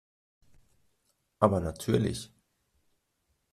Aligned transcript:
Aber 1.37 1.59
natürlich. 1.59 2.31